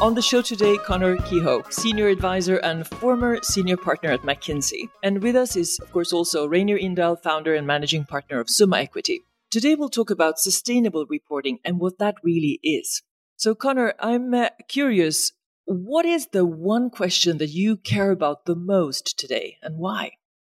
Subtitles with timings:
[0.00, 4.90] On the show today, Conor Kehoe, Senior Advisor and former Senior Partner at McKinsey.
[5.02, 8.78] And with us is, of course, also Reynir Indahl, Founder and Managing Partner of Summa
[8.78, 9.22] Equity.
[9.50, 13.02] Today we'll talk about sustainable reporting and what that really is.
[13.36, 15.32] So, Conor, I'm uh, curious,
[15.64, 20.12] what is the one question that you care about the most today and why?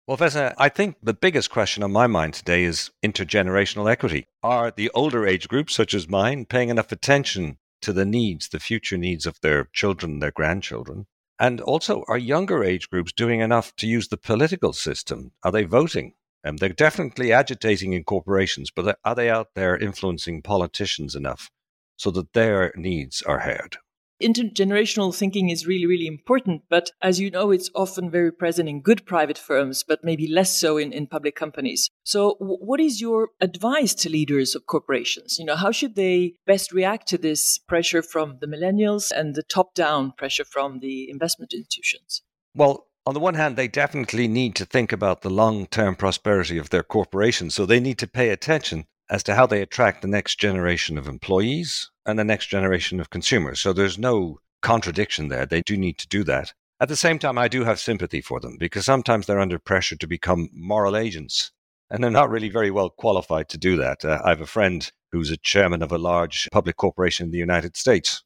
[0.10, 4.26] Well, Vesna, I think the biggest question on my mind today is intergenerational equity.
[4.41, 8.59] Are the older age groups, such as mine, paying enough attention to the needs, the
[8.59, 11.05] future needs of their children, their grandchildren?
[11.38, 15.31] And also, are younger age groups doing enough to use the political system?
[15.44, 16.16] Are they voting?
[16.44, 21.52] Um, they're definitely agitating in corporations, but are they out there influencing politicians enough
[21.98, 23.78] so that their needs are heard?
[24.22, 26.64] Intergenerational thinking is really, really important.
[26.70, 30.58] But as you know, it's often very present in good private firms, but maybe less
[30.58, 31.90] so in, in public companies.
[32.04, 35.38] So, w- what is your advice to leaders of corporations?
[35.39, 39.44] You know, how should they best react to this pressure from the millennials and the
[39.44, 42.22] top down pressure from the investment institutions?
[42.56, 46.58] Well, on the one hand, they definitely need to think about the long term prosperity
[46.58, 47.50] of their corporation.
[47.50, 51.07] So they need to pay attention as to how they attract the next generation of
[51.07, 53.59] employees and the next generation of consumers.
[53.59, 55.45] So there's no contradiction there.
[55.45, 56.53] They do need to do that.
[56.81, 59.97] At the same time, I do have sympathy for them because sometimes they're under pressure
[59.97, 61.52] to become moral agents
[61.89, 64.05] and they're not really very well qualified to do that.
[64.05, 67.37] Uh, I have a friend who's a chairman of a large public corporation in the
[67.37, 68.23] United States.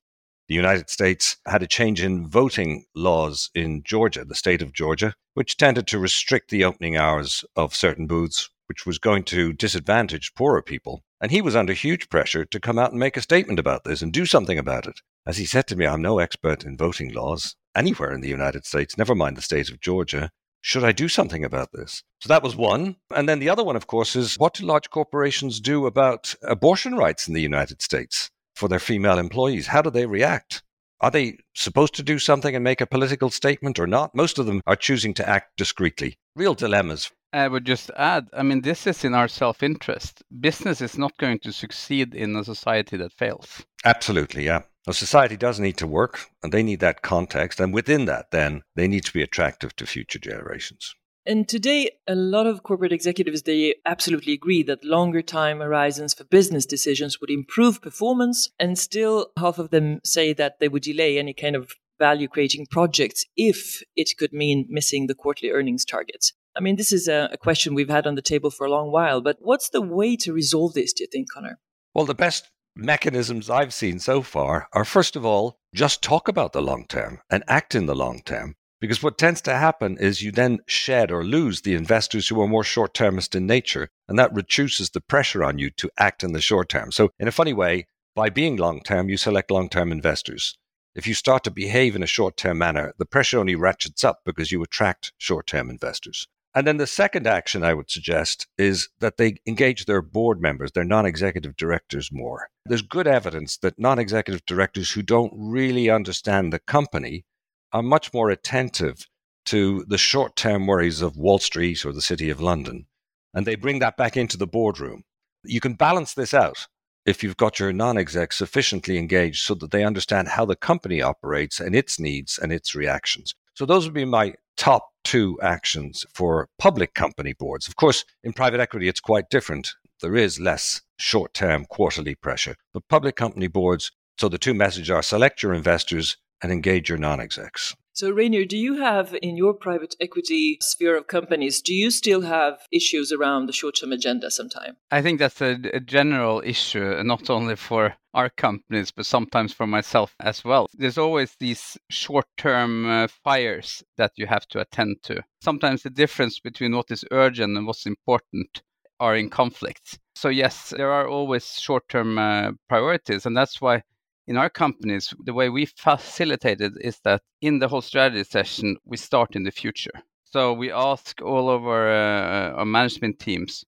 [0.50, 5.16] The United States had a change in voting laws in Georgia, the state of Georgia,
[5.34, 10.34] which tended to restrict the opening hours of certain booths which was going to disadvantage
[10.36, 11.04] poorer people.
[11.22, 14.02] And he was under huge pressure to come out and make a statement about this
[14.02, 15.00] and do something about it.
[15.26, 18.66] As he said to me, I'm no expert in voting laws anywhere in the United
[18.66, 20.30] States, never mind the state of Georgia.
[20.62, 22.04] Should I do something about this?
[22.22, 22.96] So that was one.
[23.14, 26.96] And then the other one, of course, is what do large corporations do about abortion
[26.96, 29.68] rights in the United States for their female employees?
[29.68, 30.64] How do they react?
[31.02, 34.16] Are they supposed to do something and make a political statement or not?
[34.16, 36.18] Most of them are choosing to act discreetly.
[36.34, 40.24] Real dilemmas I would just add, I mean, this is in our self interest.
[40.40, 43.66] Business is not going to succeed in a society that fails.
[43.84, 44.62] Absolutely, yeah.
[44.88, 47.60] A society does need to work, and they need that context.
[47.60, 50.94] And within that, then, they need to be attractive to future generations.
[51.26, 56.26] And today, a lot of corporate executives, they absolutely agree that longer time horizons for
[56.26, 58.50] business decisions would improve performance.
[58.60, 62.68] And still, half of them say that they would delay any kind of value creating
[62.70, 66.34] projects if it could mean missing the quarterly earnings targets.
[66.56, 68.92] I mean, this is a, a, question we've had on the table for a long
[68.92, 71.58] while, but what's the way to resolve this, do you think, Conor?
[71.96, 76.54] Well, the best mechanisms I've seen so far are, first of all, just talk about
[76.54, 78.56] the long term and act in the long term.
[78.80, 82.48] Because what tends to happen is you then shed or lose the investors who are
[82.48, 86.34] more short termist in nature, and that reduces the pressure on you to act in
[86.34, 86.92] the short term.
[86.92, 90.58] So, in a funny way, by being long term, you select long term investors.
[90.96, 94.20] If you start to behave in a short term manner, the pressure only ratchets up
[94.26, 96.28] because you attract short term investors.
[96.56, 100.72] And then the second action I would suggest is that they engage their board members,
[100.72, 102.50] their non executive directors more.
[102.66, 107.26] There's good evidence that non executive directors who don't really understand the company
[107.72, 109.08] are much more attentive
[109.46, 112.86] to the short term worries of Wall Street or the City of London.
[113.34, 115.04] And they bring that back into the boardroom.
[115.44, 116.68] You can balance this out
[117.06, 121.02] if you've got your non execs sufficiently engaged so that they understand how the company
[121.02, 123.34] operates and its needs and its reactions.
[123.56, 127.68] So those would be my top two actions for public company boards.
[127.68, 129.74] Of course, in private equity, it's quite different.
[130.02, 132.56] There is less short term quarterly pressure.
[132.74, 136.98] But public company boards, so the two messages are select your investors and engage your
[136.98, 137.76] non execs.
[137.96, 142.22] So, Reynir, do you have in your private equity sphere of companies, do you still
[142.22, 144.78] have issues around the short term agenda sometime?
[144.90, 149.68] I think that's a, a, general issue, not only for our companies, but sometimes for
[149.68, 150.66] myself as well.
[150.74, 155.22] There's always these short term uh, fires that you have to attend to.
[155.44, 158.64] Sometimes the difference between what is urgent and what's important
[159.00, 160.00] are in conflict.
[160.16, 163.84] So, yes, there are always short term uh, priorities, and that's why
[164.28, 168.78] in our companies, the way we facilitate it is that in the whole strategy session,
[168.86, 169.92] we start in the future.
[170.24, 173.64] So we ask all of our, uh, our management teams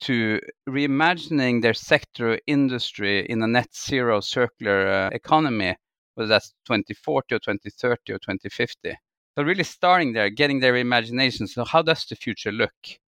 [0.00, 5.76] to reimagining their sector industry in a net zero circular uh, economy,
[6.14, 8.96] whether that's 2040 or 2030 or 2050.
[9.36, 11.48] So really starting there, getting their imagination.
[11.48, 12.74] So how does the future look?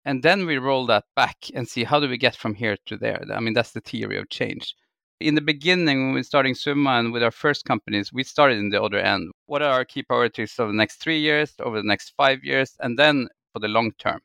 [0.05, 2.97] And then we roll that back and see how do we get from here to
[2.97, 3.25] there.
[3.33, 4.75] I mean, that's the theory of change
[5.21, 8.71] in the beginning when we starting Summa and with our first companies, we started in
[8.71, 9.33] the other end.
[9.47, 12.77] What are our key priorities over the next three years, over the next five years,
[12.81, 14.21] and then for the long term?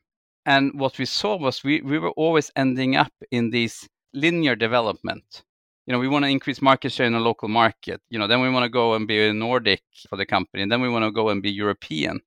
[0.46, 5.42] And what we saw was we, we were always ending up in this linear development.
[5.86, 8.00] You know, we want to increase market share in a local market.
[8.08, 10.70] You know, then we want to go and be a Nordic for the company, and
[10.70, 12.20] then we want to go and be European.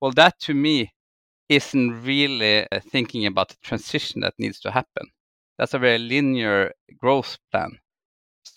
[0.00, 0.92] Well, that to me
[1.48, 5.08] isn't really uh, thinking about the transition that needs to happen.
[5.58, 7.78] That's a very linear growth plan.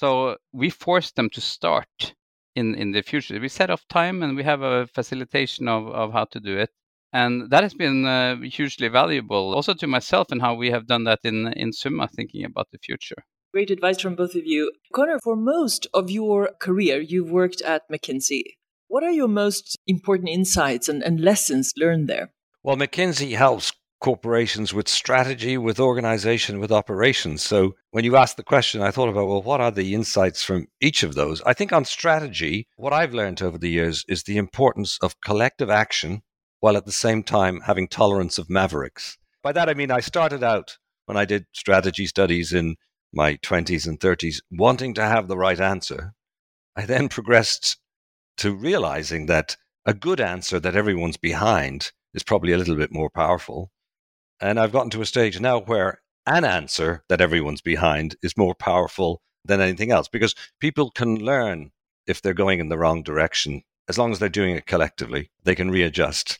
[0.01, 2.15] So we force them to start
[2.55, 3.39] in, in the future.
[3.39, 6.71] We set off time and we have a facilitation of, of how to do it.
[7.13, 11.03] And that has been uh, hugely valuable also to myself and how we have done
[11.03, 13.17] that in, in Summa, thinking about the future.
[13.53, 14.71] Great advice from both of you.
[14.91, 18.41] Conor, for most of your career, you've worked at McKinsey.
[18.87, 22.33] What are your most important insights and, and lessons learned there?
[22.63, 23.71] Well, McKinsey helps
[24.01, 27.43] corporations with strategy, with organization, with operations.
[27.43, 30.67] So when you asked the question, I thought about, well, what are the insights from
[30.81, 31.41] each of those?
[31.43, 35.69] I think on strategy, what I've learned over the years is the importance of collective
[35.69, 36.23] action
[36.59, 39.17] while at the same time having tolerance of mavericks.
[39.43, 42.75] By that, I mean, I started out when I did strategy studies in
[43.13, 46.13] my 20s and 30s wanting to have the right answer.
[46.75, 47.77] I then progressed
[48.37, 53.09] to realizing that a good answer that everyone's behind is probably a little bit more
[53.09, 53.71] powerful.
[54.41, 58.55] And I've gotten to a stage now where an answer that everyone's behind is more
[58.55, 61.71] powerful than anything else because people can learn
[62.07, 63.61] if they're going in the wrong direction.
[63.87, 66.39] As long as they're doing it collectively, they can readjust.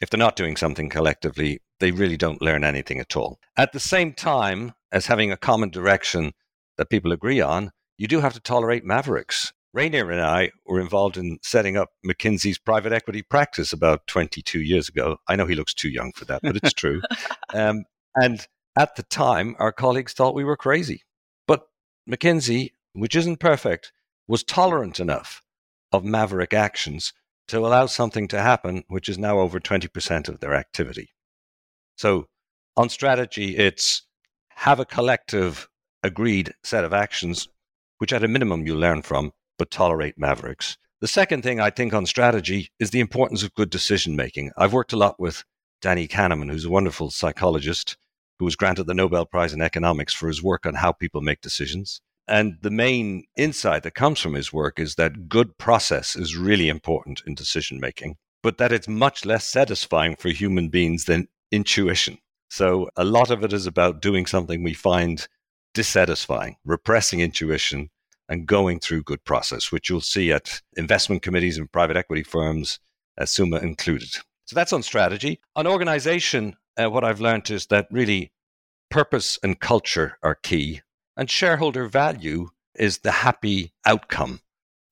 [0.00, 3.38] If they're not doing something collectively, they really don't learn anything at all.
[3.56, 6.32] At the same time as having a common direction
[6.76, 9.52] that people agree on, you do have to tolerate mavericks.
[9.76, 14.88] Reynir and I were involved in setting up McKinsey's private equity practice about 22 years
[14.88, 15.16] ago.
[15.28, 17.00] I know he looks too young for that, but it's true.
[17.54, 17.84] um,
[18.14, 18.46] and
[18.76, 21.02] at the time, our colleagues thought we were crazy.
[21.46, 21.62] But
[22.08, 23.92] McKinsey, which isn't perfect,
[24.28, 25.42] was tolerant enough
[25.90, 27.14] of maverick actions
[27.48, 31.10] to allow something to happen, which is now over 20% of their activity.
[31.96, 32.28] So,
[32.76, 34.02] on strategy, it's
[34.50, 35.68] have a collective
[36.02, 37.48] agreed set of actions,
[37.98, 40.76] which at a minimum you learn from, but tolerate mavericks.
[41.00, 44.52] The second thing I think on strategy is the importance of good decision making.
[44.56, 45.44] I've worked a lot with
[45.80, 47.96] Danny Kahneman, who's a wonderful psychologist
[48.38, 51.40] who was granted the Nobel Prize in Economics for his work on how people make
[51.40, 52.00] decisions.
[52.28, 56.68] And the main insight that comes from his work is that good process is really
[56.68, 62.18] important in decision making, but that it's much less satisfying for human beings than intuition.
[62.48, 65.26] So a lot of it is about doing something we find
[65.74, 67.90] dissatisfying, repressing intuition,
[68.28, 72.78] and going through good process, which you'll see at investment committees and private equity firms,
[73.18, 74.08] as Summa included.
[74.46, 75.40] So that's on strategy.
[75.56, 78.32] On organization, uh, what I've learned is that really
[78.90, 80.82] purpose and culture are key,
[81.16, 84.40] and shareholder value is the happy outcome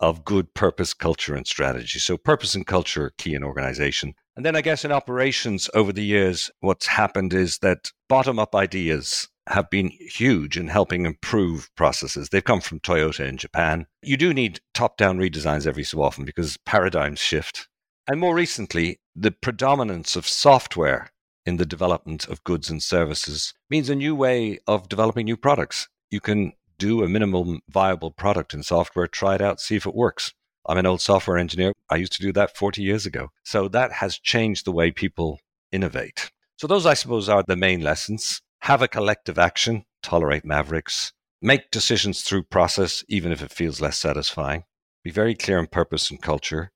[0.01, 1.99] of good purpose, culture, and strategy.
[1.99, 4.15] So, purpose and culture are key in organization.
[4.37, 8.55] And then I guess in operations over the years, what's happened is that bottom up
[8.55, 12.29] ideas have been huge in helping improve processes.
[12.29, 13.87] They've come from Toyota in Japan.
[14.03, 17.69] You do need top down redesigns every so often because paradigms shift.
[18.07, 21.11] And more recently, the predominance of software
[21.47, 25.89] in the development of goods and services means a new way of developing new products.
[26.11, 29.95] You can do a minimum viable product in software, try it out, see if it
[29.95, 30.33] works.
[30.67, 31.73] I'm an old software engineer.
[31.89, 33.31] I used to do that 40 years ago.
[33.43, 35.41] So that has changed the way people
[35.73, 36.31] innovate.
[36.57, 41.71] So those, I suppose, are the main lessons have a collective action, tolerate mavericks, make
[41.71, 44.65] decisions through process, even if it feels less satisfying,
[45.03, 46.71] be very clear in purpose and culture,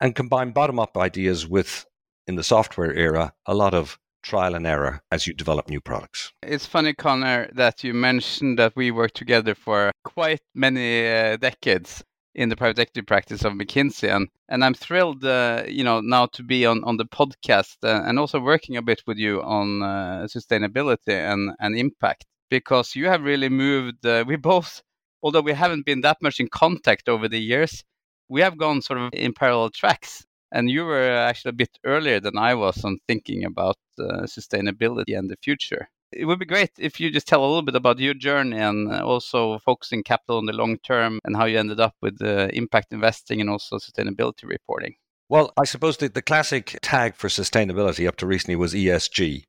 [0.00, 1.86] and combine bottom up ideas with,
[2.26, 6.32] in the software era, a lot of trial and error as you develop new products.
[6.42, 12.04] It's funny, Conor, that you mentioned that we worked together for quite many uh, decades
[12.34, 16.26] in the private equity practice of McKinsey, and and I'm thrilled, uh, you know, now
[16.26, 19.82] to be on on the podcast uh, and also working a bit with you on
[19.82, 24.04] uh, sustainability and and impact because you have really moved.
[24.06, 24.82] Uh, we both,
[25.22, 27.84] although we haven't been that much in contact over the years,
[28.28, 30.24] we have gone sort of in parallel tracks.
[30.52, 35.16] And you were actually a bit earlier than I was on thinking about uh, sustainability
[35.16, 37.98] and the future it would be great if you just tell a little bit about
[37.98, 41.80] your journey and uh, also focusing capital in the long term and how you ended
[41.80, 44.94] up with impact investing and also sustainability reporting.
[45.30, 49.44] Well, I suppose the, the classic tag for sustainability up to recently was ESG.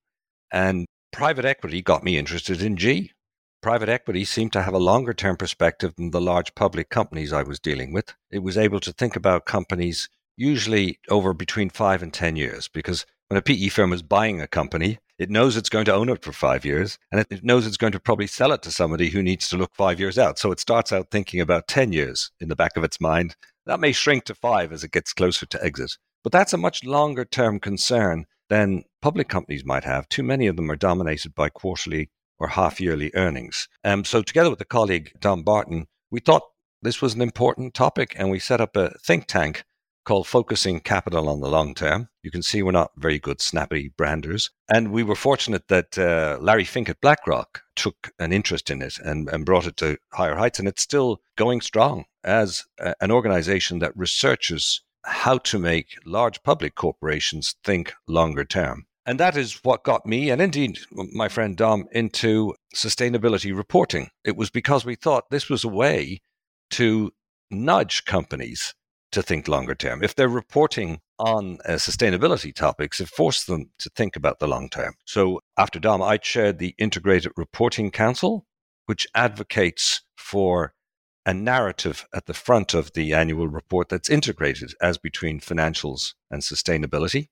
[0.51, 3.13] And private equity got me interested in G.
[3.63, 7.41] Private equity seemed to have a longer term perspective than the large public companies I
[7.41, 8.13] was dealing with.
[8.29, 13.07] It was able to think about companies usually over between five and 10 years because
[13.27, 16.23] when a PE firm is buying a company, it knows it's going to own it
[16.23, 19.21] for five years and it knows it's going to probably sell it to somebody who
[19.21, 20.39] needs to look five years out.
[20.39, 23.35] So it starts out thinking about 10 years in the back of its mind.
[23.67, 25.91] That may shrink to five as it gets closer to exit.
[26.23, 30.55] But that's a much longer term concern than public companies might have, too many of
[30.55, 32.09] them are dominated by quarterly
[32.39, 33.69] or half yearly earnings.
[33.83, 36.43] Um, so, together with a colleague, Dom Barton, we thought
[36.81, 39.63] this was an important topic and we set up a think tank
[40.03, 42.09] called Focusing Capital on the Long Term.
[42.23, 44.49] You can see we're not very good snappy branders.
[44.69, 48.97] And we were fortunate that uh, Larry Fink at BlackRock took an interest in it
[48.99, 50.59] and, and brought it to higher heights.
[50.59, 56.43] And it's still going strong as a, an organization that researches how to make large
[56.43, 58.85] public corporations think longer term.
[59.05, 64.09] And that is what got me, and indeed my friend Dom, into sustainability reporting.
[64.23, 66.21] It was because we thought this was a way
[66.71, 67.11] to
[67.49, 68.75] nudge companies
[69.11, 70.03] to think longer term.
[70.03, 74.69] If they're reporting on uh, sustainability topics, it forces them to think about the long
[74.69, 74.95] term.
[75.05, 78.45] So after Dom, I chaired the Integrated Reporting Council,
[78.85, 80.73] which advocates for
[81.25, 86.41] a narrative at the front of the annual report that's integrated as between financials and
[86.41, 87.27] sustainability,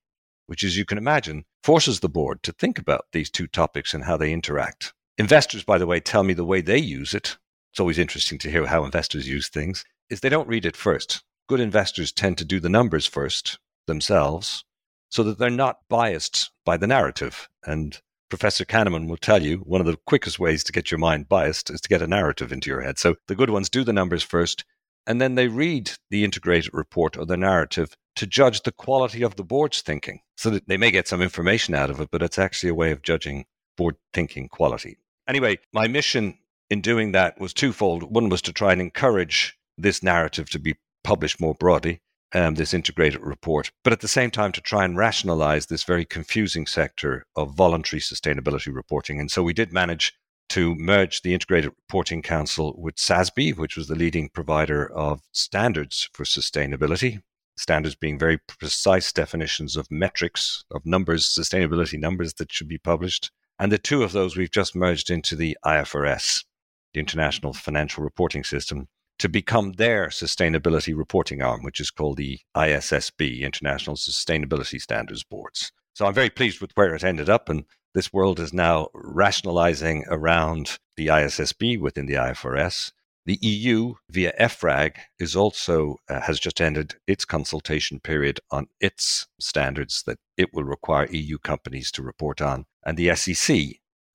[0.46, 4.04] which, as you can imagine, forces the board to think about these two topics and
[4.04, 4.94] how they interact.
[5.18, 7.38] Investors, by the way, tell me the way they use it.
[7.72, 9.84] It's always interesting to hear how investors use things.
[10.10, 14.64] Is they don't read it first good investors tend to do the numbers first themselves
[15.10, 17.50] so that they're not biased by the narrative.
[17.66, 21.28] And Professor Kahneman will tell you one of the quickest ways to get your mind
[21.28, 23.00] biased is to get a narrative into your head.
[23.00, 24.64] So the good ones do the numbers first,
[25.08, 29.36] and then they read the integrated report or the narrative to judge the quality of
[29.36, 30.20] the board's thinking.
[30.38, 32.92] So that they may get some information out of it, but it's actually a way
[32.92, 34.98] of judging board thinking quality.
[35.28, 36.38] Anyway, my mission
[36.70, 38.04] in doing that was twofold.
[38.04, 42.02] One was to try and encourage this narrative to be published more broadly,
[42.34, 46.06] um, this integrated report, but at the same time to try and rationalize this very
[46.06, 49.20] confusing sector of voluntary sustainability reporting.
[49.20, 50.14] And so we did manage
[50.50, 56.10] to merge the Integrated Reporting Council with SASB, which was the leading provider of standards
[56.14, 57.22] for sustainability.
[57.58, 63.32] Standards being very precise definitions of metrics, of numbers, sustainability numbers that should be published.
[63.60, 66.46] And the two of those we've just merged into the IFRS,
[66.94, 68.88] the International Financial Reporting System,
[69.20, 75.72] to become their sustainability reporting arm, which is called the ISSB, International Sustainability Standards Boards.
[75.94, 80.06] So I'm very pleased with where it ended up, and this world is now rationalizing
[80.08, 82.94] around the ISSB within the IFRS.
[83.26, 89.28] The EU via EFRAG is also uh, has just ended its consultation period on its
[89.40, 93.58] standards that it will require EU companies to report on, and the SEC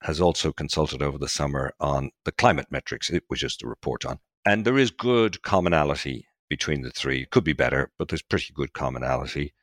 [0.03, 4.19] has also consulted over the summer on the climate metrics it wishes to report on.
[4.47, 7.23] And there is good commonality between the three.
[7.23, 9.55] It could be better, but there's pretty good commonality.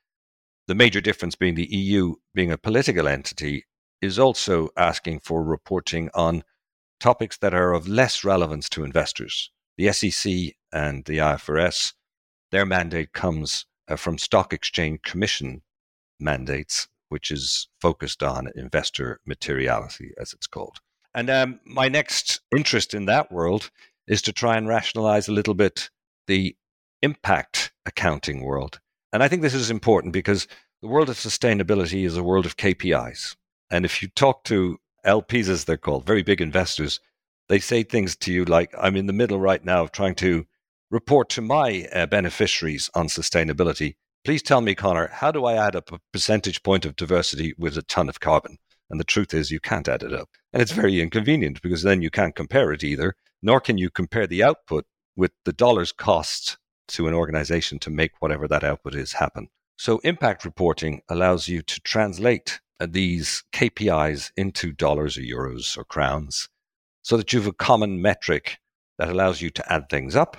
[0.68, 3.66] The major difference being the EU being a political entity
[4.02, 6.44] is also asking for reporting on
[7.00, 9.52] topics that are of less relevance to investors.
[9.78, 11.94] The SEC and the IFRS,
[12.52, 15.62] their mandate comes uh, from Stock Exchange Commission
[16.20, 20.78] mandates, which is focused on investor materiality, as it's called.
[21.14, 23.70] And um, my next interest in that world
[24.12, 25.90] is to try and rationalize a little bit
[26.28, 26.54] the
[27.02, 28.82] impact accounting world.
[29.14, 30.48] And I think this is important because
[30.82, 33.38] the world of sustainability is a world of KPIs.
[33.72, 37.00] And if you talk to LPs, as they're called, very big investors,
[37.48, 40.46] they say things to you like, I'm in the middle right now of trying to
[40.92, 43.96] report to my uh, beneficiaries on sustainability.
[44.26, 47.78] Please tell me, Conor, how do I add up a percentage point of diversity with
[47.78, 48.58] a ton of carbon?
[48.90, 50.28] And the truth is, you can't add it up.
[50.52, 54.28] And it's very inconvenient because then you can't compare it either nor can you compare
[54.28, 56.58] the output with the dollars cost
[56.88, 59.48] to an organization to make whatever that output is happen.
[59.78, 65.84] So impact reporting allows you to translate uh, these KPIs into dollars or euros or
[65.84, 66.50] crowns
[67.02, 68.60] so that you have a common metric
[69.00, 70.38] that allows you to add things up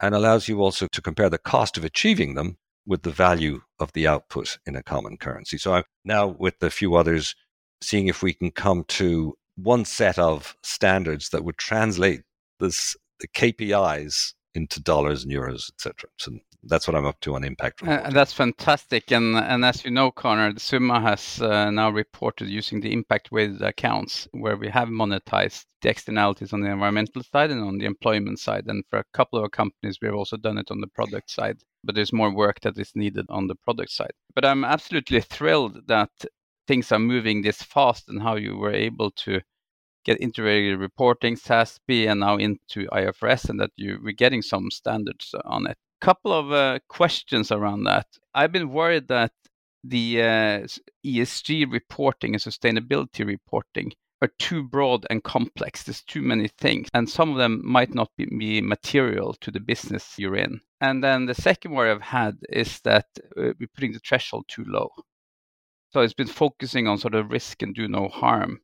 [0.00, 3.92] and allows you also to compare the cost of achieving them with the value of
[3.92, 5.56] the output in a common currency.
[5.56, 7.34] So I'm now with a few others
[7.80, 12.22] seeing if we can come to one set of standards that would translate
[12.62, 16.08] this the KPIs into dollars and euros, etc.
[16.18, 16.32] So
[16.64, 17.86] that's what I'm up to on impact.
[17.86, 22.80] Uh, that's fantastic, and and as you know, Conor, Summa has uh, now reported using
[22.80, 27.62] the impact weighted accounts where we have monetized the externalities on the environmental side and
[27.62, 30.58] on the employment side, and for a couple of our companies, we have also done
[30.58, 31.58] it on the product side.
[31.84, 34.12] But there's more work that is needed on the product side.
[34.34, 36.10] But I'm absolutely thrilled that
[36.68, 39.40] things are moving this fast and how you were able to
[40.04, 45.34] get integrated reporting, SASB, and now into IFRS, and that you we're getting some standards
[45.44, 45.76] on it.
[46.00, 48.06] Couple of uh, questions around that.
[48.34, 49.32] I've been worried that
[49.84, 50.66] the uh,
[51.04, 55.82] ESG reporting and sustainability reporting are too broad and complex.
[55.82, 59.60] There's too many things, and some of them might not be, be material to the
[59.60, 60.60] business you're in.
[60.80, 63.06] And then the second worry I've had is that
[63.36, 64.90] uh, we're putting the threshold too low.
[65.92, 68.60] So it's been focusing on sort of risk and do no harm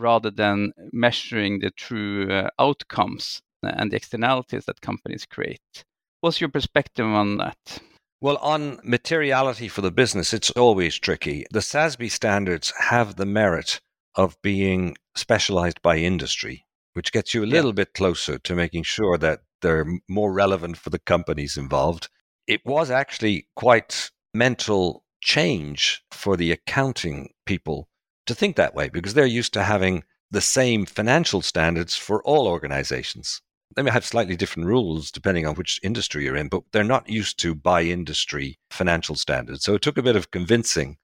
[0.00, 5.84] rather than measuring the true uh, outcomes and the externalities that companies create.
[6.20, 7.80] What's your perspective on that?
[8.20, 11.46] Well, on materiality for the business, it's always tricky.
[11.50, 13.80] The SASB standards have the merit
[14.14, 17.76] of being specialized by industry, which gets you a little yeah.
[17.76, 22.08] bit closer to making sure that they're more relevant for the companies involved.
[22.46, 27.88] It was actually quite mental change for the accounting people
[28.26, 32.46] to think that way because they're used to having the same financial standards for all
[32.46, 33.40] organizations.
[33.76, 37.08] They may have slightly different rules depending on which industry you're in, but they're not
[37.08, 39.64] used to by industry financial standards.
[39.64, 40.98] So it took a bit of convincing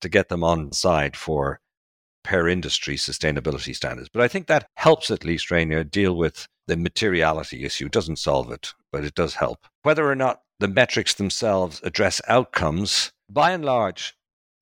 [0.00, 1.60] to get them on side for
[2.22, 4.10] per industry sustainability standards.
[4.12, 7.86] But I think that helps at least, Reynir, deal with the materiality issue.
[7.86, 9.66] It doesn't solve it, but it does help.
[9.82, 14.14] Whether or not the metrics themselves address outcomes, by and large,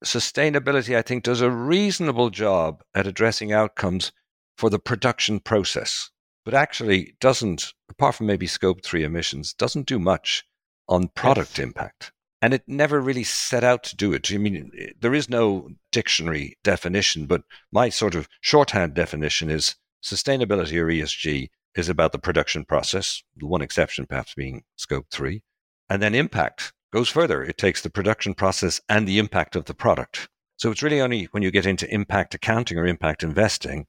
[0.05, 4.13] sustainability, I think, does a reasonable job at addressing outcomes
[4.57, 6.11] for the production process,
[6.45, 10.45] but actually doesn't, apart from maybe scope three emissions, doesn't do much
[10.89, 11.67] on product yes.
[11.67, 12.13] impact.
[12.41, 14.31] And it never really set out to do it.
[14.33, 19.75] I mean, eh, there is no dictionary definition, but my sort of shorthand definition is
[20.03, 25.43] sustainability or ESG is about the production process, the one exception perhaps being scope three.
[25.91, 27.43] And then impact goes further.
[27.43, 30.29] It takes the production process and the impact of the product.
[30.57, 33.87] So it's really only when you get into impact accounting or impact investing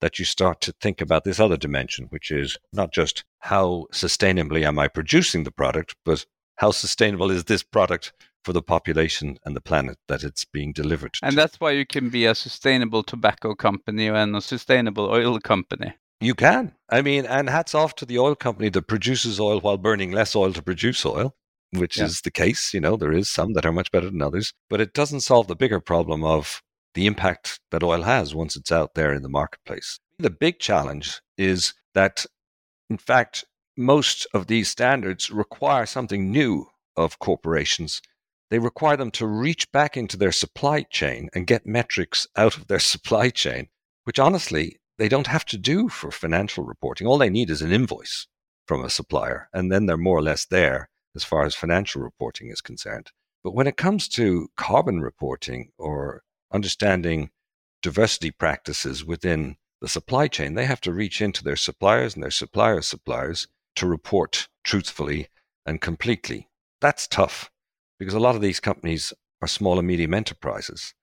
[0.00, 4.64] that you start to think about this other dimension, which is not just how sustainably
[4.64, 8.12] am I producing the product, but how sustainable is this product
[8.44, 11.36] for the population and the planet that it's being delivered to and to.
[11.36, 16.34] that's why you can be a sustainable tobacco company and a sustainable oil company you
[16.34, 20.10] can i mean and hats off to the oil company that produces oil while burning
[20.10, 21.34] less oil to produce oil
[21.72, 22.04] which yeah.
[22.04, 22.74] is the case.
[22.74, 25.48] You know, there is some that are much better than others, but it doesn't solve
[25.48, 26.62] the bigger problem of
[26.94, 29.98] the impact that oil has once it's out there in the marketplace.
[30.18, 32.26] The big challenge is that,
[32.90, 33.44] in fact,
[33.76, 38.02] most of these standards require something new of corporations.
[38.50, 42.66] They require them to reach back into their supply chain and get metrics out of
[42.66, 43.68] their supply chain,
[44.04, 47.06] which honestly, they don't have to do for financial reporting.
[47.06, 48.26] All they need is an invoice
[48.66, 52.48] from a supplier, and then they're more or less there as far as financial reporting
[52.48, 53.10] is concerned.
[53.44, 56.22] But when it comes to carbon reporting or
[56.52, 57.30] understanding
[57.82, 62.30] diversity practices within the supply chain, they have to reach into their suppliers and their
[62.30, 65.28] suppliers' suppliers to report truthfully
[65.66, 66.48] and completely.
[66.80, 67.50] That's tough
[67.98, 70.94] because a lot of these companies are small and medium enterprises,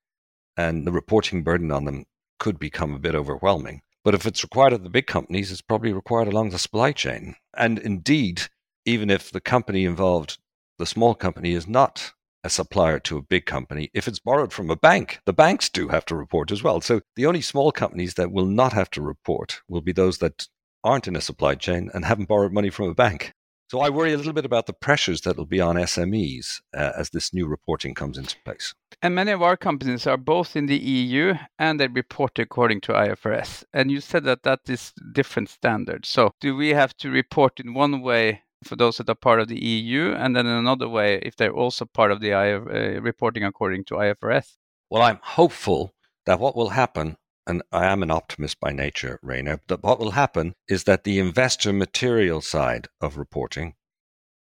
[0.56, 2.06] and the reporting burden on them
[2.40, 3.82] could become a bit overwhelming.
[4.04, 7.36] But if it's required of the big companies, it's probably required along the supply chain.
[7.58, 8.44] And indeed,
[8.90, 10.40] even if the company involved,
[10.78, 14.70] the small company, is not a supplier to a big company, if it's borrowed from
[14.70, 16.82] a bank, the banks do have to report as well.
[16.82, 20.48] So the only small companies that will not have to report will be those that
[20.84, 23.34] aren't in a supply chain and haven't borrowed money from a bank.
[23.70, 26.94] So I worry a little bit about the pressures that will be on SMEs uh,
[26.98, 28.74] as this new reporting comes into place.
[29.04, 32.94] And many of our companies are both in the EU and they report according to
[32.94, 33.64] IFRS.
[33.72, 36.10] And you said that that is different standards.
[36.10, 39.48] So do we have to report in one way for those that are part of
[39.48, 43.44] the EU, and then in another way if they're also part of the uh, reporting
[43.44, 44.58] according to IFRS?
[44.90, 45.94] Well, I'm hopeful
[46.26, 47.18] that what will happen,
[47.48, 51.20] and I am an optimist by nature, Reynir, that what will happen is that the
[51.20, 53.76] investor material side of reporting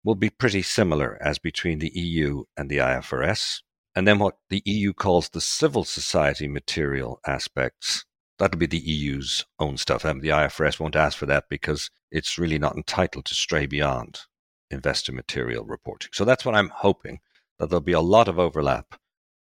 [0.04, 3.62] will be pretty similar as between the EU and the IFRS.
[3.95, 8.06] And then what the EU calls the civil society material aspects
[8.39, 10.06] that'll be the EU's own stuff.
[10.06, 14.22] And the IFRS won't ask for that because it's really not entitled to stray beyond
[14.69, 16.10] investor material reporting.
[16.13, 17.19] So that's what I'm hoping
[17.60, 18.96] that there'll be a lot of overlap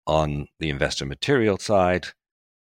[0.06, 2.08] on the investor material side.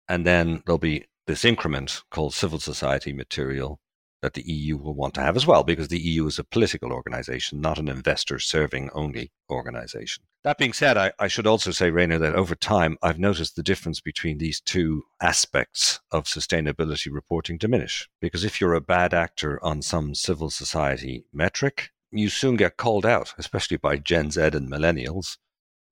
[0.09, 3.81] And then there'll be this increment called civil society material
[4.22, 6.92] that the EU will want to have as well, because the EU is a political
[6.92, 10.24] organization, not an investor serving only organization.
[10.44, 13.62] That being said, I, I, should also say, Reynir, that over time, I've noticed the
[13.62, 18.09] difference between these two aspects of sustainability reporting diminish.
[18.20, 23.06] Because if you're a bad actor on some civil society metric, you soon get called
[23.06, 25.37] out, especially by Gen Z and millennials.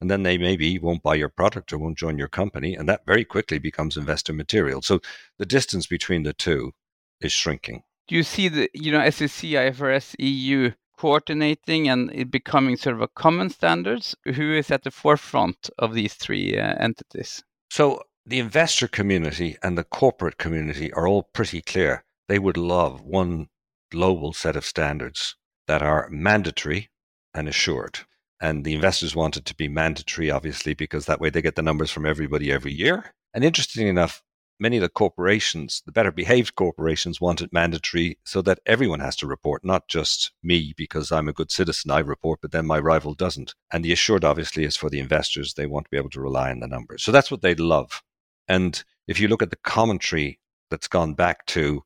[0.01, 2.75] And then they maybe won't buy your product or won't join your company.
[2.75, 4.81] And that very quickly becomes investor material.
[4.81, 5.01] So
[5.39, 6.73] the distance between the two
[7.21, 12.77] is shrinking do you see the you know SEC, IFRS, EU coordinating and it becoming
[12.77, 14.17] sort of a common standards?
[14.25, 17.45] Who is at the forefront of these three uh, entities?
[17.71, 22.05] So the investor community and the corporate community are all pretty clear.
[22.29, 23.49] They would love one
[23.91, 26.91] global set of standards that are mandatory
[27.35, 28.01] and assured.
[28.41, 31.63] And the investors want it to be mandatory, obviously, because that way they get the
[31.63, 33.13] numbers from everybody every year.
[33.35, 34.23] And interestingly enough,
[34.59, 39.17] many of the corporations, the better behaved corporations, want it mandatory so that everyone has
[39.17, 42.79] to report, not just me because I'm a good citizen, I report, but then my
[42.79, 43.55] rival doesn't.
[43.73, 45.55] And the assured, obviously, is for the investors.
[45.55, 47.03] They want to be able to rely on the numbers.
[47.03, 48.03] So that's what they love.
[48.49, 50.41] And if you look at the commentary
[50.71, 51.83] that's gone back to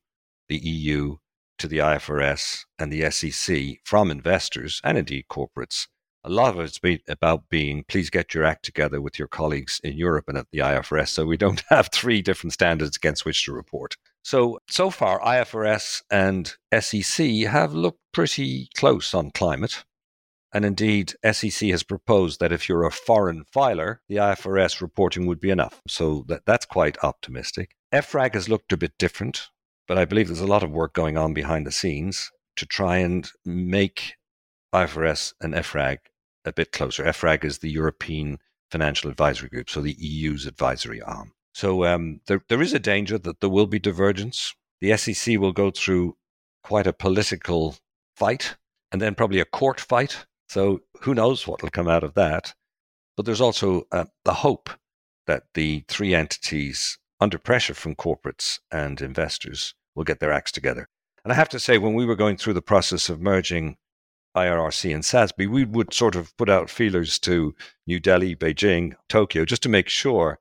[0.49, 1.17] the EU,
[1.59, 5.87] to the IFRS, and the SEC from investors and indeed corporates,
[6.25, 9.81] a lot of it's been about being please get your act together with your colleagues
[9.83, 13.45] in Europe and at the IFRS so we don't have three different standards against which
[13.45, 13.95] to report.
[14.23, 19.83] So, so far, IFRS and SEC have looked pretty close on climate.
[20.53, 25.41] And indeed, SEC has proposed that if you're a foreign filer, the IFRS reporting would
[25.41, 25.81] be enough.
[25.87, 27.75] So that, that's quite optimistic.
[27.91, 29.49] EFRAG has looked a bit different,
[29.87, 32.97] but I believe there's a lot of work going on behind the scenes to try
[32.97, 34.13] and make
[34.73, 35.97] IFRS and EFRAG
[36.45, 37.03] a bit closer.
[37.03, 38.39] EFRAG is the European
[38.71, 41.33] Financial Advisory Group, so the EU's advisory arm.
[41.53, 44.55] So um, there, there is a danger that there will be divergence.
[44.81, 46.17] The SEC will go through
[46.63, 47.75] quite a political
[48.15, 48.55] fight
[48.91, 50.25] and then probably a court fight.
[50.49, 52.53] So who knows what will come out of that.
[53.15, 54.69] But there's also uh, the hope
[55.27, 60.87] that the three entities, under pressure from corporates and investors, will get their acts together.
[61.23, 63.77] And I have to say, when we were going through the process of merging
[64.35, 69.45] IIRC and SASB, we would sort of put out feelers to New Delhi, Beijing, Tokyo,
[69.45, 70.39] just to make sure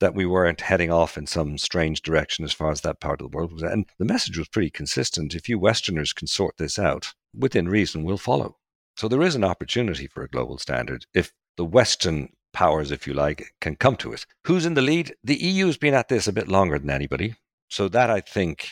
[0.00, 3.30] that we weren't heading off in some strange direction as far as that part of
[3.30, 3.62] the world was.
[3.62, 5.34] And the message was pretty consistent.
[5.34, 8.56] If you Westerners can sort this out, within reason, we'll follow.
[8.96, 13.14] So there is an opportunity for a global standard if the Western powers, if you
[13.14, 14.26] like, can come to it.
[14.44, 15.14] Who's in the lead?
[15.24, 17.34] The EU has been at this a bit longer than anybody.
[17.68, 18.70] So that, I think,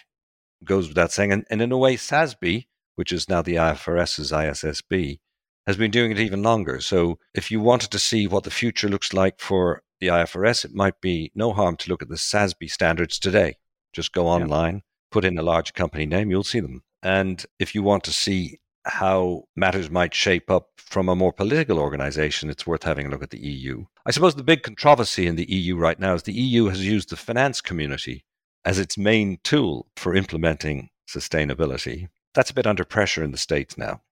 [0.63, 1.33] goes without saying.
[1.33, 5.19] And, and in a way, SASB which is now the IFRS's ISSB,
[5.67, 6.81] has been doing it even longer.
[6.81, 10.75] So if you wanted to see what the future looks like for the IFRS, it
[10.75, 13.57] might be no harm to look at the SASB standards today.
[13.93, 14.81] Just go online, yeah.
[15.11, 16.83] put in a large company name, you'll see them.
[17.03, 21.79] And if you want to see how matters might shape up from a more political
[21.79, 23.85] organization, it's worth having a look at the EU.
[24.05, 27.09] I suppose the big controversy in the EU right now is the EU has used
[27.09, 28.25] the finance community
[28.65, 33.79] as its main tool for implementing sustainability that's a bit under pressure in the States
[33.79, 34.03] now.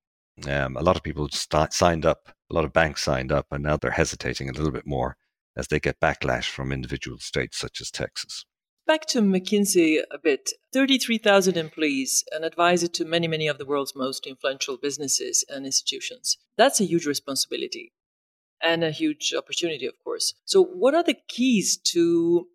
[0.48, 3.62] Um, a lot of people st- signed up, a lot of banks signed up, and
[3.62, 5.16] now they're hesitating a little bit more
[5.56, 8.46] as they get backlash from individual states such as Texas.
[8.87, 13.94] Back to McKinsey a bit 33,000 employees, an advisor to many, many of the world's
[13.94, 16.38] most influential businesses and institutions.
[16.56, 17.92] That's a huge responsibility
[18.61, 20.35] and a huge opportunity, of course.
[20.44, 22.48] So, what are the keys to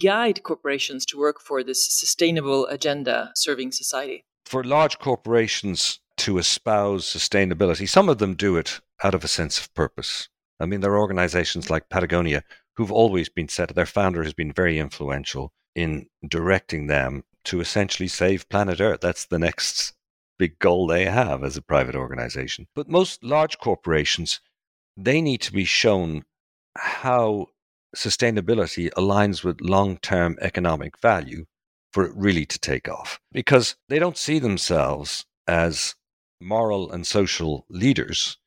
[0.00, 4.24] guide corporations to work for this sustainable agenda serving society?
[4.48, 9.60] For large corporations to espouse sustainability, some of them do it out of a sense
[9.60, 10.28] of purpose.
[10.58, 12.42] I mean, there are organizations like Patagonia
[12.76, 18.08] who've always been set, their founder has been very influential in directing them to essentially
[18.08, 19.00] save planet Earth.
[19.00, 19.92] That's the next
[20.38, 22.68] big goal they have as a private organization.
[22.74, 24.40] But most large corporations,
[24.96, 26.24] they need to be shown
[26.76, 27.48] how
[27.96, 31.46] sustainability aligns with long term economic value
[31.92, 35.94] for it really to take off because they don't see themselves as
[36.40, 38.38] moral and social leaders.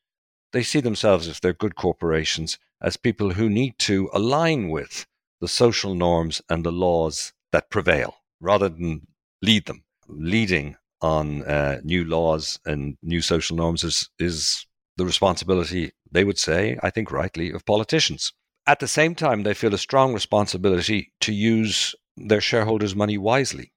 [0.52, 5.06] They see themselves, if they're good corporations, as people who need to align with
[5.40, 9.06] the social norms and the laws that prevail rather than
[9.40, 9.84] lead them.
[10.08, 16.38] Leading on uh, new laws and new social norms is, is the responsibility, they would
[16.38, 18.32] say, I think rightly, of politicians.
[18.66, 23.72] At the same time, they feel a strong responsibility to use their shareholders' money wisely.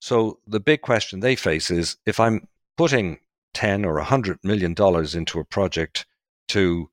[0.00, 3.20] So the big question they face is if I'm putting
[3.54, 6.06] 10 or 100 million dollars into a project
[6.48, 6.90] to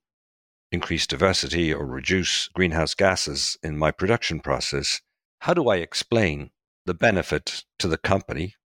[0.72, 5.02] increase diversity or reduce greenhouse gases in my production process,
[5.40, 6.52] how do I explain
[6.86, 8.56] the benefit to the company,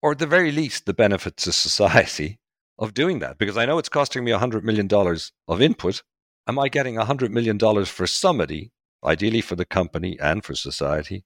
[0.00, 2.38] or at the very least, the benefit to society
[2.78, 3.38] of doing that?
[3.38, 4.88] Because I know it's costing me $100 million
[5.48, 6.02] of input.
[6.46, 8.72] Am I getting $100 million for somebody
[9.04, 11.24] ideally for the company and for society,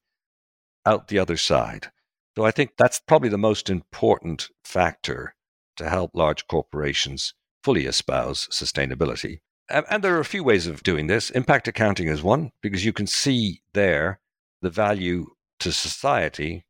[0.85, 1.91] out the other side.
[2.37, 5.35] So I think that's probably the most important factor
[5.77, 9.39] to help large corporations fully espouse sustainability.
[9.69, 11.29] And there are a few ways of doing this.
[11.29, 14.19] Impact accounting is one, because you can see there
[14.61, 15.27] the value
[15.59, 16.65] to society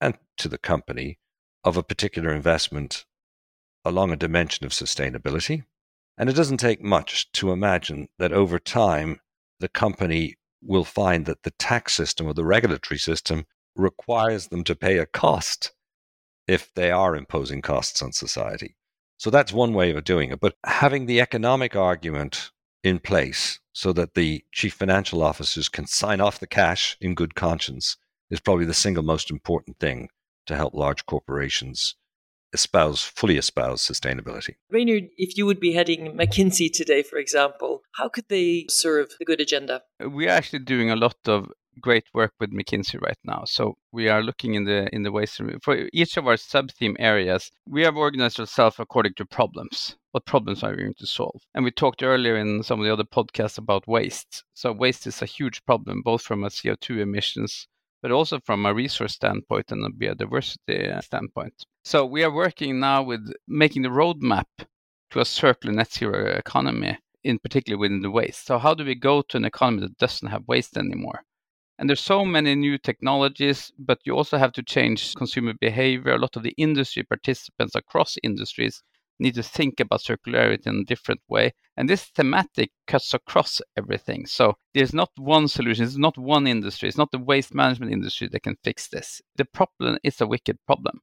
[0.00, 1.18] and to the company
[1.64, 3.04] of a particular investment
[3.84, 5.64] along a dimension of sustainability.
[6.16, 9.20] And it doesn't take much to imagine that over time,
[9.60, 14.74] the company will find that the tax system or the regulatory system requires them to
[14.74, 15.72] pay a cost
[16.46, 18.76] if they are imposing costs on society.
[19.18, 20.40] So that's one way of doing it.
[20.40, 22.50] But having the economic argument
[22.82, 27.34] in place so that the chief financial officers can sign off the cash in good
[27.34, 27.96] conscience
[28.30, 30.08] is probably the single most important thing
[30.46, 31.96] to help large corporations
[32.52, 34.54] espouse, fully espouse sustainability.
[34.72, 39.24] Reynir, if you would be heading McKinsey today, for example, how could they serve the
[39.24, 39.82] good agenda?
[40.00, 41.48] We're actually doing a lot of
[41.80, 43.44] great work with McKinsey right now.
[43.46, 46.96] So we are looking in the in the ways for each of our sub theme
[46.98, 47.50] areas.
[47.66, 49.96] We have organized ourselves according to problems.
[50.12, 51.40] What problems are we going to solve?
[51.54, 54.44] And we talked earlier in some of the other podcasts about waste.
[54.54, 57.68] So waste is a huge problem, both from a CO2 emissions,
[58.02, 61.54] but also from a resource standpoint and a biodiversity standpoint.
[61.84, 64.46] So we are working now with making the roadmap
[65.10, 68.46] to a circular net zero economy, in particular within the waste.
[68.46, 71.22] So how do we go to an economy that doesn't have waste anymore?
[71.78, 76.14] And there's so many new technologies, but you also have to change consumer behavior.
[76.14, 78.82] A lot of the industry participants across industries
[79.18, 81.52] need to think about circularity in a different way.
[81.76, 84.26] And this thematic cuts across everything.
[84.26, 88.28] So there's not one solution, it's not one industry, it's not the waste management industry
[88.28, 89.20] that can fix this.
[89.36, 91.00] The problem is a wicked problem.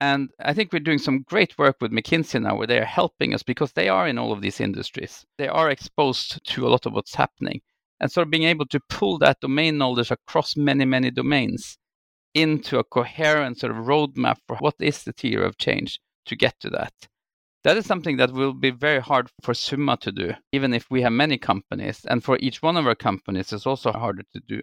[0.00, 3.32] And I think we're doing some great work with McKinsey now where they are helping
[3.32, 5.24] us because they are in all of these industries.
[5.38, 7.62] They are exposed to a lot of what's happening
[7.98, 11.78] and sort of being able to pull that domain knowledge across many, many domains
[12.34, 16.60] into a coherent sort of roadmap for what is the theory of change to get
[16.60, 16.92] to that.
[17.66, 21.02] That is something that will be very hard for Summa to do, even if we
[21.02, 22.04] have many companies.
[22.04, 24.62] And for each one of our companies, it's also harder to do.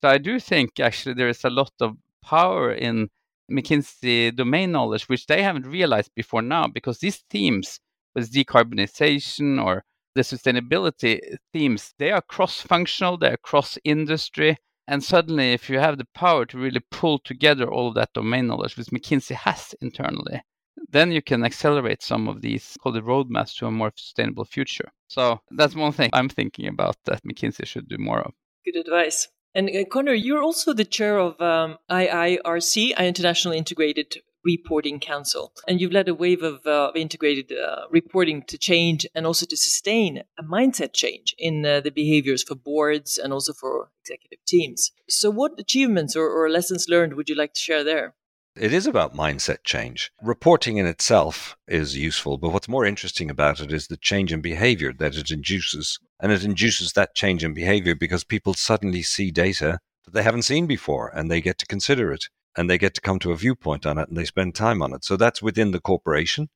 [0.00, 3.10] So I do think actually there is a lot of power in
[3.50, 7.80] McKinsey domain knowledge, which they haven't realized before now, because these themes
[8.14, 9.82] with decarbonization or
[10.14, 11.18] the sustainability
[11.52, 14.56] themes, they are cross functional, they're cross industry.
[14.86, 18.46] And suddenly, if you have the power to really pull together all of that domain
[18.46, 20.42] knowledge, which McKinsey has internally,
[20.90, 24.90] then you can accelerate some of these called the roadmaps to a more sustainable future.
[25.08, 28.32] So that's one thing I'm thinking about that McKinsey should do more of.
[28.64, 29.28] Good advice.
[29.54, 35.52] And uh, Conor, you're also the chair of um, IIRC, International Integrated Reporting Council.
[35.66, 39.56] And you've led a wave of uh, integrated uh, reporting to change and also to
[39.56, 44.92] sustain a mindset change in uh, the behaviors for boards and also for executive teams.
[45.08, 48.14] So, what achievements or, or lessons learned would you like to share there?
[48.58, 50.10] It is about mindset change.
[50.22, 54.40] Reporting in itself is useful, but what's more interesting about it is the change in
[54.40, 55.98] behavior that it induces.
[56.20, 60.42] And it induces that change in behavior because people suddenly see data that they haven't
[60.42, 63.36] seen before and they get to consider it and they get to come to a
[63.36, 65.04] viewpoint on it and they spend time on it.
[65.04, 66.48] So that's within the corporation.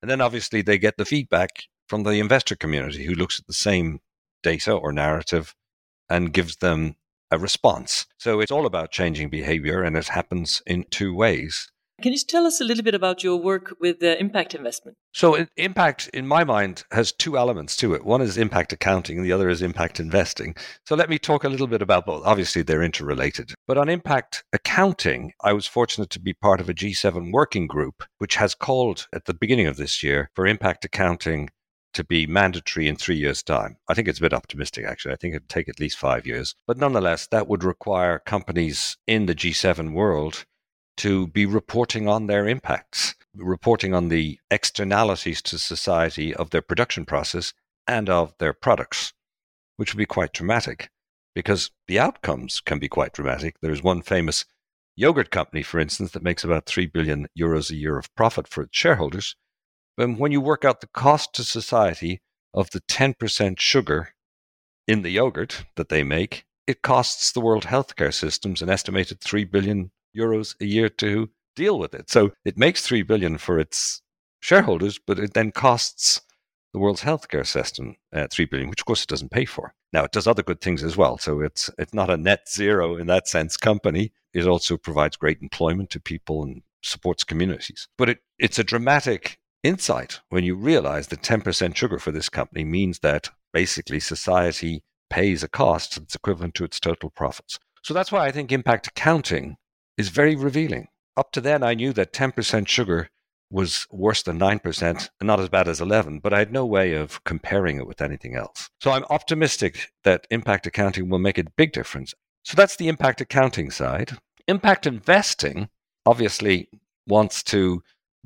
[0.00, 3.52] And then obviously they get the feedback from the investor community who looks at the
[3.52, 4.00] same
[4.42, 5.54] data or narrative
[6.08, 6.96] and gives them
[7.30, 8.06] a response.
[8.18, 11.70] So it's all about changing behavior and it happens in two ways.
[12.02, 14.98] Can you tell us a little bit about your work with uh, impact investment?
[15.14, 18.04] So, impact, in my mind, has two elements to it.
[18.04, 20.54] One is impact accounting, and the other is impact investing.
[20.84, 22.22] So, let me talk a little bit about both.
[22.26, 23.54] Obviously, they're interrelated.
[23.66, 28.04] But on impact accounting, I was fortunate to be part of a G7 working group,
[28.18, 31.48] which has called at the beginning of this year for impact accounting
[31.96, 33.78] to be mandatory in three years' time.
[33.88, 35.14] I think it's a bit optimistic, actually.
[35.14, 36.54] I think it'd take at least five years.
[36.66, 40.44] But nonetheless, that would require companies in the G7 world
[40.98, 47.06] to be reporting on their impacts, reporting on the externalities to society of their production
[47.06, 47.54] process
[47.86, 49.14] and of their products,
[49.76, 50.90] which would be quite dramatic
[51.34, 53.56] because the outcomes can be quite dramatic.
[53.62, 54.44] There's one famous
[54.96, 58.64] yogurt company, for instance, that makes about 3 billion euros a year of profit for
[58.64, 59.34] its shareholders.
[59.96, 62.20] When you work out the cost to society
[62.52, 64.10] of the 10% sugar
[64.86, 69.44] in the yogurt that they make, it costs the world healthcare systems an estimated 3
[69.44, 72.10] billion euros a year to deal with it.
[72.10, 74.02] So it makes 3 billion for its
[74.40, 76.20] shareholders, but it then costs
[76.74, 79.72] the world's healthcare system uh, 3 billion, which of course it doesn't pay for.
[79.94, 81.16] Now it does other good things as well.
[81.16, 84.12] So it's it's not a net zero in that sense company.
[84.34, 87.88] It also provides great employment to people and supports communities.
[87.96, 92.64] But it, it's a dramatic insight when you realize that 10% sugar for this company
[92.64, 97.58] means that basically society pays a cost that's equivalent to its total profits.
[97.82, 99.56] So that's why I think impact accounting
[99.96, 100.88] is very revealing.
[101.16, 103.08] Up to then, I knew that 10% sugar
[103.50, 106.94] was worse than 9% and not as bad as 11, but I had no way
[106.94, 108.70] of comparing it with anything else.
[108.80, 112.12] So I'm optimistic that impact accounting will make a big difference.
[112.42, 114.18] So that's the impact accounting side.
[114.48, 115.68] Impact investing
[116.04, 116.68] obviously
[117.06, 117.82] wants to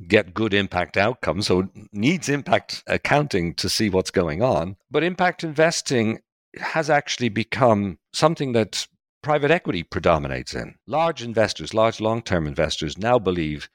[0.07, 4.77] get good impact outcomes, so needs impact accounting to see what's going on.
[4.91, 6.21] But impact investing
[6.59, 8.87] has actually become something that
[9.23, 10.75] private equity predominates in.
[10.87, 13.69] Large investors, large long term investors now believe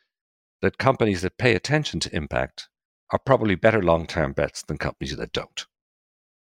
[0.61, 2.69] that companies that pay attention to impact
[3.11, 5.65] are probably better long term bets than companies that don't.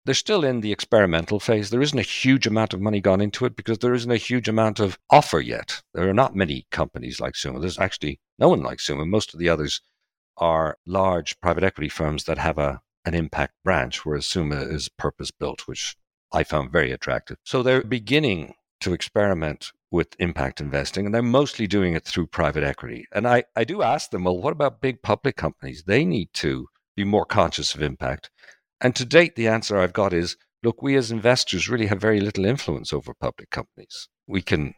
[0.06, 1.70] They're still in the experimental phase.
[1.70, 4.48] There isn't a huge amount of money gone into it because there isn't a huge
[4.48, 5.82] amount of offer yet.
[5.92, 7.60] There are not many companies like Summa.
[7.60, 9.04] There's actually no one like Summa.
[9.04, 9.80] Most of the others
[10.36, 15.30] are large private equity firms that have a an impact branch, whereas Summa is purpose
[15.30, 15.96] built, which
[16.32, 17.38] I found very attractive.
[17.44, 22.62] So they're beginning to experiment with impact investing, and they're mostly doing it through private
[22.62, 23.06] equity.
[23.12, 25.84] And I, I do ask them, well, what about big public companies?
[25.86, 28.30] They need to be more conscious of impact.
[28.80, 32.20] And to date, the answer I've got is look, we as investors really have very
[32.20, 34.08] little influence over public companies.
[34.26, 34.74] We can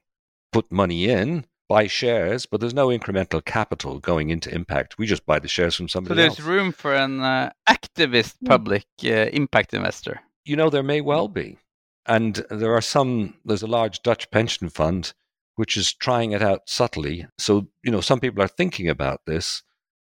[0.52, 4.98] put money in, buy shares, but there's no incremental capital going into impact.
[4.98, 6.48] We just buy the shares from somebody So there's else.
[6.48, 10.20] room for an uh, activist public uh, impact investor.
[10.44, 11.58] You know, there may well be.
[12.04, 15.14] And there are some, there's a large Dutch pension fund
[15.56, 17.26] which is trying it out subtly.
[17.38, 19.62] So, you know, some people are thinking about this,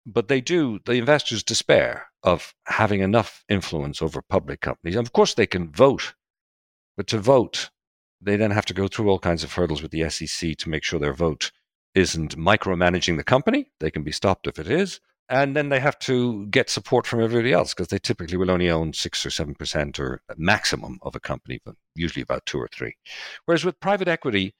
[0.06, 4.96] but they do, the investors despair of having enough influence over public companies.
[4.96, 6.14] And of course, they can vote,
[6.96, 7.72] but to vote,
[8.24, 10.84] they then have to go through all kinds of hurdles with the SEC to make
[10.84, 11.52] sure their vote
[11.96, 13.72] isn't micromanaging the company.
[13.80, 15.00] They can be stopped if it is.
[15.30, 18.70] And then they have to get support from everybody else because they typically will only
[18.70, 22.68] own six or seven percent or maximum of a company, but usually about two or
[22.68, 22.96] three.
[23.46, 24.54] Whereas with private equity,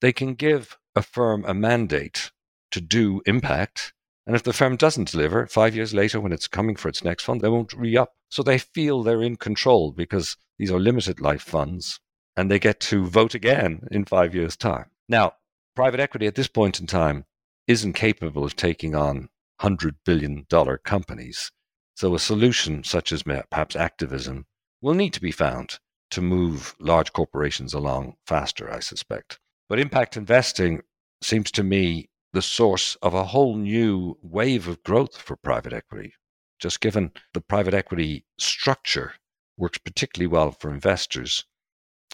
[0.00, 2.32] they can give a firm a mandate
[2.72, 3.92] to do impact.
[4.26, 7.24] And if the firm doesn't deliver, five years later, when it's coming for its next
[7.24, 8.14] fund, they won't re up.
[8.28, 12.00] So they feel they're in control because these are limited life funds
[12.38, 14.88] and they get to vote again in five years' time.
[15.08, 15.32] Now,
[15.74, 17.24] private equity at this point in time
[17.66, 19.28] isn't capable of taking on
[19.60, 20.46] $100 billion
[20.84, 21.50] companies.
[21.96, 24.46] So a solution such as perhaps activism
[24.80, 25.80] will need to be found
[26.12, 29.40] to move large corporations along faster, I suspect.
[29.68, 30.82] But impact investing
[31.20, 36.14] seems to me the source of a whole new wave of growth for private equity.
[36.60, 39.14] Just given the private equity structure
[39.56, 41.44] works particularly well for investors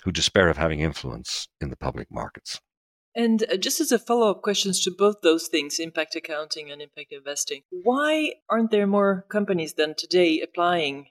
[0.04, 2.60] who despair of having influence in the public markets.
[3.16, 6.82] And uh, just as a follow up questions to both those things, impact accounting and
[6.82, 11.06] impact investing, why aren't there more companies than today applying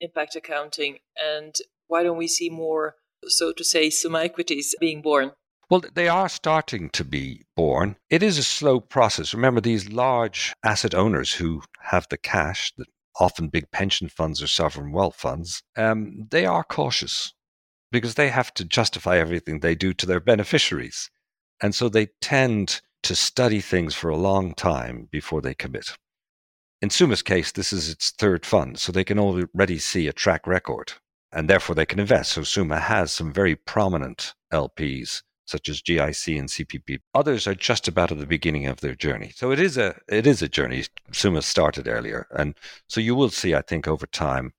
[0.00, 0.98] impact accounting?
[1.16, 1.54] And
[1.88, 5.32] why don't we see more, so to say, Summa equities being born?
[5.68, 7.96] Well, they are starting to be born.
[8.08, 9.34] It is a slow process.
[9.34, 14.46] Remember, these large asset owners who have the cash, that often big pension funds or
[14.46, 17.34] sovereign wealth funds, um, they are cautious
[17.90, 21.10] because they have to justify everything they do to their beneficiaries.
[21.60, 25.96] And so they tend to study things for a long time before they commit.
[26.82, 30.46] In Summa's case, this is its third fund, so they can already see a track
[30.46, 30.94] record
[31.32, 32.32] and therefore they can invest.
[32.32, 37.00] So Summa has some very prominent LPs such as GIC and CPP.
[37.14, 39.32] Others are just about at the beginning of their journey.
[39.34, 40.84] So it is a it is a journey.
[41.12, 42.54] Summa started earlier, and
[42.88, 44.52] so you will see, I think, over time,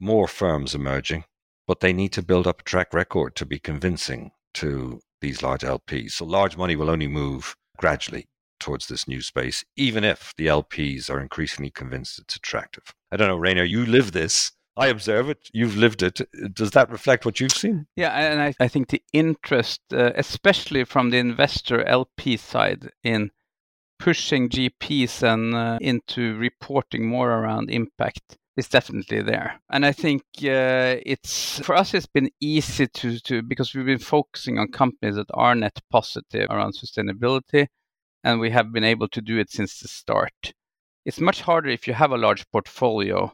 [0.00, 1.24] more firms emerging,
[1.66, 5.62] but they need to build up a track record to be convincing to these large
[5.62, 6.12] LPs.
[6.12, 8.26] So large money will only move gradually
[8.60, 12.84] towards this new space, even if the LPs are increasingly convinced it's attractive.
[13.10, 14.52] I don't know, Reynir, you live this.
[14.76, 15.48] I observe it.
[15.52, 16.20] You've lived it.
[16.52, 17.86] Does that reflect what you've seen?
[17.94, 23.30] Yeah, and I, I think the interest, uh, especially from the investor LP side, in
[24.00, 29.60] pushing GPs and uh, into reporting more around impact is definitely there.
[29.70, 33.98] And I think uh, it's for us it's been easy to to because we've been
[33.98, 37.66] focusing on companies that are net positive around sustainability
[38.22, 40.54] and we have been able to do it since the start.
[41.04, 43.32] It's much harder if you have a large portfolio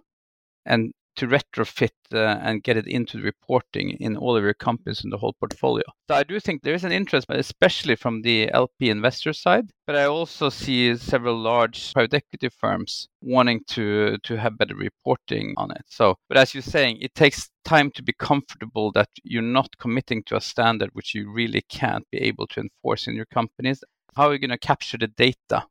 [0.66, 5.04] and to retrofit uh, and get it into the reporting in all of your companies
[5.04, 5.84] in the whole portfolio.
[6.08, 9.70] So I do think there is an interest, but especially from the LP investor side.
[9.86, 15.52] But I also see several large private equity firms wanting to to have better reporting
[15.58, 15.82] on it.
[15.88, 20.22] So, but as you're saying, it takes time to be comfortable that you're not committing
[20.24, 23.84] to a standard which you really can't be able to enforce in your companies.
[24.16, 25.66] How are you going to capture the data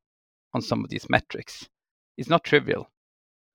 [0.53, 1.67] on some of these metrics?
[2.17, 2.87] It's not trivial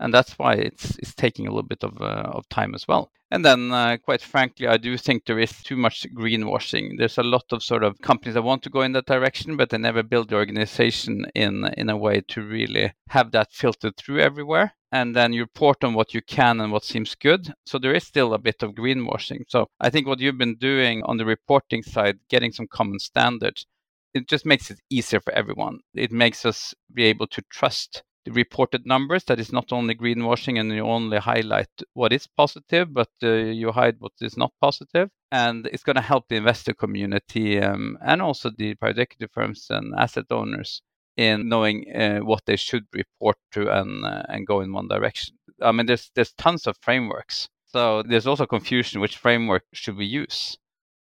[0.00, 3.10] and that's why it's it's taking a little bit of uh, of time as well.
[3.30, 6.98] And then, uh, quite frankly, I do think there is too much greenwashing.
[6.98, 9.70] There's a lot of sort of companies that want to go in that direction, but
[9.70, 14.20] they never build the organization in in a way to really have that filtered through
[14.20, 14.74] everywhere.
[14.92, 17.52] And then you report on what you can and what seems good.
[17.66, 19.42] So there is still a bit of greenwashing.
[19.48, 23.66] So I think what you've been doing on the reporting side, getting some common standards,
[24.14, 25.80] it just makes it easier for everyone.
[25.94, 30.72] It makes us be able to trust reported numbers that is not only greenwashing and
[30.72, 35.66] you only highlight what is positive but uh, you hide what is not positive and
[35.66, 39.94] it's going to help the investor community um, and also the private equity firms and
[39.98, 40.80] asset owners
[41.16, 45.36] in knowing uh, what they should report to and uh, and go in one direction.
[45.60, 50.06] I mean, there's there's tons of frameworks, so there's also confusion which framework should we
[50.06, 50.58] use.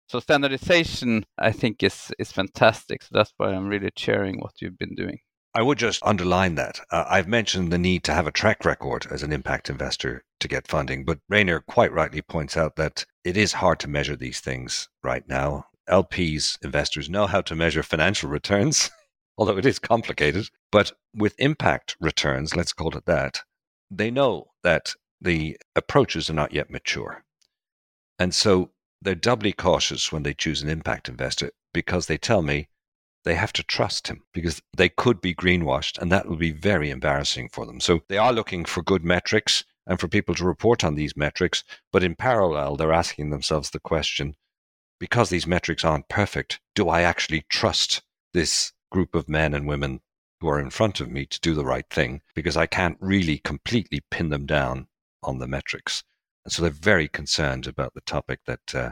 [0.08, 3.04] So standardization, I think, is is fantastic.
[3.04, 5.20] So that's why I'm really cheering what you've been doing.
[5.54, 6.80] I would just underline that.
[6.92, 10.48] Uh, I've mentioned the need to have a track record as an impact investor to
[10.48, 14.40] get funding, but Reynir quite rightly points out that it is hard to measure these
[14.40, 15.66] things right now.
[15.90, 18.90] LPs, investors know how to measure financial returns,
[19.38, 20.48] although it is complicated.
[20.72, 23.42] But with impact returns, let's call it that,
[23.90, 27.26] they know that the approaches are not yet mature.
[28.18, 28.72] And so
[29.02, 32.70] they're doubly cautious when they choose an impact investor because they tell me
[33.24, 36.90] they have to trust him because they could be greenwashed and that will be very
[36.90, 37.80] embarrassing for them.
[37.80, 41.64] So they are looking for good metrics and for people to report on these metrics.
[41.92, 44.36] But in parallel, they're asking themselves the question
[45.00, 48.04] because these metrics aren't perfect, do I actually trust
[48.34, 50.02] this group of men and women
[50.40, 52.22] who are in front of me to do the right thing?
[52.36, 54.88] Because I can't really completely pin them down
[55.24, 56.04] on the metrics.
[56.46, 58.92] And so they're very concerned about the topic that uh,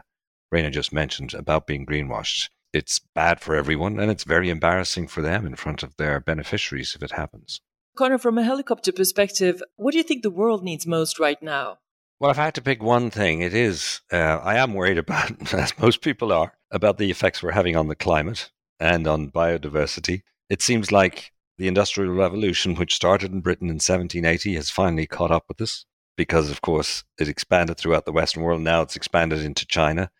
[0.52, 5.22] Reynir just mentioned about being greenwashed it's bad for everyone and it's very embarrassing for
[5.22, 7.62] them in front of their beneficiaries if it happens.
[7.98, 11.80] Conor, from a helicopter perspective, what do you think the world needs most right now?
[12.20, 15.54] Well, if I had to pick one thing, it is uh, I am worried about,
[15.54, 20.22] as most people are, about the effects we're having on the climate and on biodiversity.
[20.50, 25.32] It seems like the Industrial Revolution, which started in Britain in 1780, has finally caught
[25.32, 28.62] up with us because, of course, it expanded throughout the Western world.
[28.62, 30.12] Now it's expanded into China.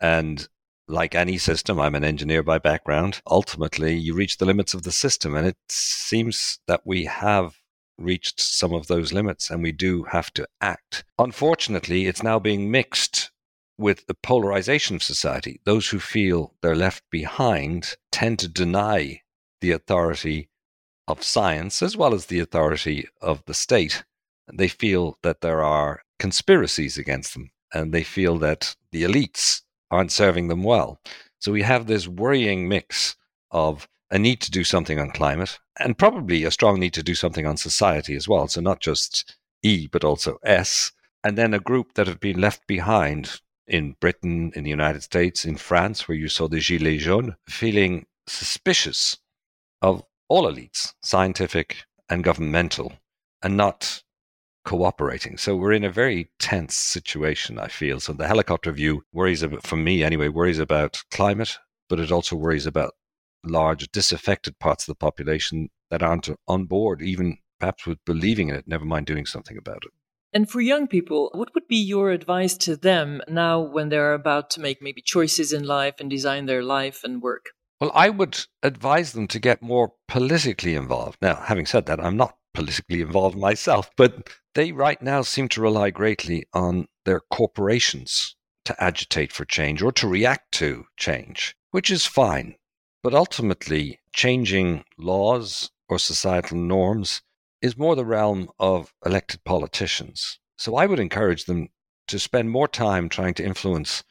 [0.00, 0.48] And
[0.92, 3.22] like any system, I'm an engineer by background.
[3.26, 7.56] Ultimately, you reach the limits of the system, and it seems that we have
[7.98, 11.04] reached some of those limits and we do have to act.
[11.18, 13.30] Unfortunately, it's now being mixed
[13.78, 15.60] with the polarization of society.
[15.64, 19.22] Those who feel they're left behind tend to deny
[19.60, 20.48] the authority
[21.08, 24.04] of science as well as the authority of the state.
[24.52, 29.62] They feel that there are conspiracies against them and they feel that the elites
[29.92, 31.00] aren't serving them well.
[31.38, 33.14] So we have this worrying mix
[33.50, 37.14] of a need to do something on climate and probably a strong need to do
[37.14, 38.48] something on society as well.
[38.48, 40.92] So not just E, but also S.
[41.24, 45.44] And then a group that have been left behind in Britain, in the United States,
[45.44, 49.18] in France, where you saw the Gilets jaunes, feeling suspicious
[49.80, 52.92] of all elites, scientific and governmental,
[53.42, 54.02] and not
[54.64, 55.36] cooperating.
[55.36, 58.00] So we're in a very tense situation, I feel.
[58.00, 61.58] So the helicopter view worries about, for me anyway, worries about climate,
[61.88, 62.94] but it also worries about
[63.44, 68.54] large disaffected parts of the population that aren't on board, even perhaps with believing in
[68.54, 69.92] it, never mind doing something about it.
[70.34, 74.48] And for young people, what would be your advice to them now when they're about
[74.50, 77.50] to make maybe choices in life and design their life and work?
[77.80, 81.18] Well, I would advise them to get more politically involved.
[81.20, 85.60] Now, having said that, I'm not politically involved myself, but they right now seem to
[85.60, 91.90] rely greatly on their corporations to agitate for change or to react to change, which
[91.90, 92.54] is fine.
[93.02, 97.22] But ultimately, changing laws or societal norms
[97.60, 100.38] is more the realm of elected politicians.
[100.58, 101.68] So I would encourage them
[102.08, 104.04] to spend more time trying to influence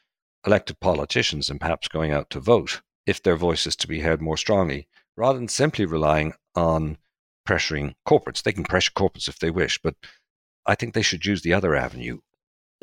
[0.45, 4.21] elected politicians and perhaps going out to vote if their voice is to be heard
[4.21, 6.97] more strongly, rather than simply relying on
[7.47, 8.43] pressuring corporates.
[8.43, 9.95] They can pressure corporates if they wish, but
[10.65, 12.19] I think they should use the other avenue.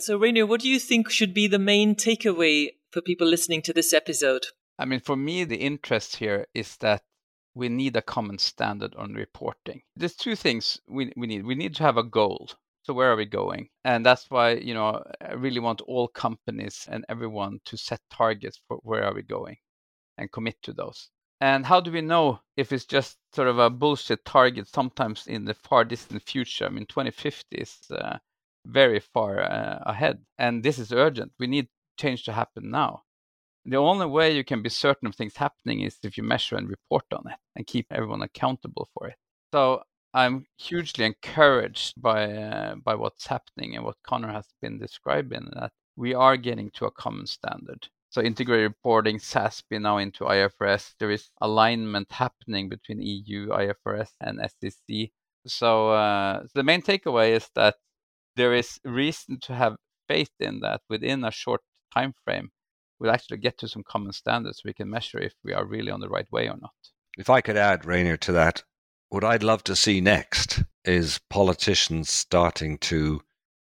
[0.01, 3.73] So, Reynir, what do you think should be the main takeaway for people listening to
[3.73, 4.47] this episode?
[4.79, 7.03] I mean, for me, the interest here is that
[7.55, 9.83] we need a common standard on reporting.
[9.97, 11.45] There's two things we, we need.
[11.45, 12.49] We need to have a goal.
[12.85, 13.69] So where are we going?
[13.85, 18.61] And that's why, you know, I really want all companies and everyone to set targets
[18.69, 19.57] for where are we going
[20.17, 21.11] and commit to those.
[21.41, 25.45] And how do we know if it's just sort of a bullshit target sometimes in
[25.45, 26.67] the far distant future?
[26.67, 28.19] I mean, 2050 is uh,
[28.67, 31.33] very far uh, ahead, and this is urgent.
[31.39, 31.69] We need
[31.99, 33.03] change to happen now.
[33.65, 36.69] The only way you can be certain of things happening is if you measure and
[36.69, 39.17] report on it and keep everyone accountable for it.
[39.53, 39.83] So
[40.15, 45.73] I'm hugely encouraged by uh, by what's happening and what Conor has been describing that
[45.97, 47.89] we are getting to a common standard.
[48.11, 50.95] So integrated reporting, SASB now into IFRS.
[50.99, 55.11] There is alignment happening between EU, IFRS, and SEC.
[55.47, 57.77] So, uh, so the main takeaway is that
[58.37, 59.77] there is reason to have
[60.09, 61.61] faith in that within a short
[61.95, 62.51] time frame,
[62.99, 66.01] we'll actually get to some common standards we can measure if we are really on
[66.01, 66.73] the right way or not.
[67.19, 68.63] If I could add, Reynir, to that,
[69.09, 73.23] what I'd love to see next is politicians starting to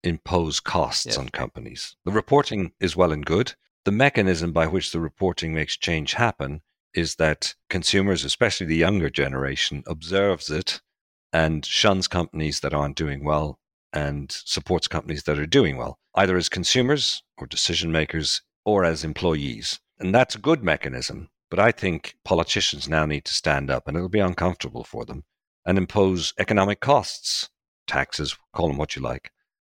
[0.04, 1.18] impose costs yes.
[1.18, 1.96] on companies.
[2.06, 3.54] The reporting is well and good,
[3.86, 6.62] the mechanism by which the reporting makes change happen
[6.94, 10.82] is that consumers, especially the younger generation, observes it
[11.32, 13.60] and shuns companies that aren't doing well
[13.94, 19.04] and supports companies that are doing well, either as consumers or decision makers or as
[19.04, 19.80] employees.
[20.00, 21.30] And that's a good mechanism.
[21.50, 25.24] But I think politicians now need to stand up, and it'll be uncomfortable for them,
[25.66, 27.50] and impose economic costs,
[27.88, 29.32] taxes, call them what you like,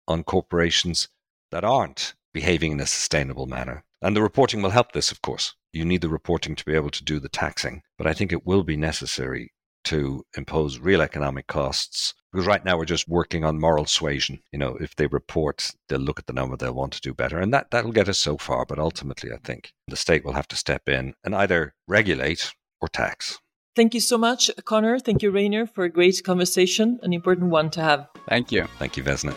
[0.08, 1.10] on corporations
[1.52, 3.84] that aren't behaving in a sustainable manner.
[4.02, 5.56] And the reporting will help this, of course.
[5.74, 7.82] You need the reporting to be able to do the taxing.
[7.98, 9.52] But I think it will be necessary
[9.86, 12.14] to impose real economic costs.
[12.32, 14.40] Because right now we're just working on moral suasion.
[14.52, 17.40] You know, if they report, they'll look at the number, they'll want to do better.
[17.40, 18.66] And that, that'll get us so far.
[18.66, 22.88] But ultimately, I think the state will have to step in and either regulate or
[22.88, 23.40] tax.
[23.76, 25.00] Thank you so much, Conor.
[25.00, 28.08] Thank you, Reynir, for a great conversation, an important one to have.
[28.28, 28.68] Thank you.
[28.78, 29.36] Thank you, Vesna.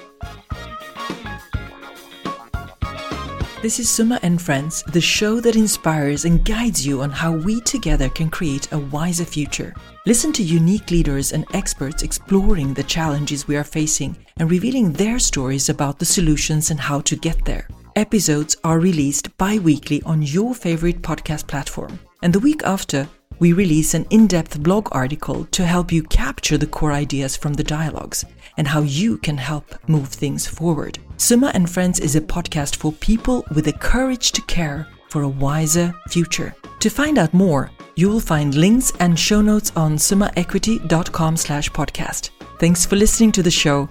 [3.62, 7.60] This is Summa and Friends, the show that inspires and guides you on how we
[7.60, 9.72] together can create a wiser future.
[10.04, 15.20] Listen to unique leaders and experts exploring the challenges we are facing and revealing their
[15.20, 17.68] stories about the solutions and how to get there.
[17.94, 22.00] Episodes are released bi weekly on your favorite podcast platform.
[22.20, 23.08] And the week after,
[23.38, 27.52] we release an in depth blog article to help you capture the core ideas from
[27.52, 28.24] the dialogues
[28.56, 30.98] and how you can help move things forward.
[31.16, 35.28] Summa and Friends is a podcast for people with the courage to care for a
[35.28, 36.54] wiser future.
[36.80, 42.30] To find out more, you will find links and show notes on summaequity.com slash podcast.
[42.58, 43.88] Thanks for listening to the show.